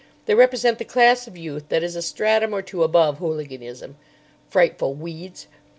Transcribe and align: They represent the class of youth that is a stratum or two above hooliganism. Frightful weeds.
They 0.25 0.33
represent 0.33 0.79
the 0.79 0.83
class 0.83 1.27
of 1.27 1.37
youth 1.37 1.69
that 1.69 1.83
is 1.83 1.95
a 1.95 2.01
stratum 2.01 2.55
or 2.55 2.63
two 2.63 2.81
above 2.81 3.19
hooliganism. 3.19 3.97
Frightful 4.49 4.95
weeds. 4.95 5.45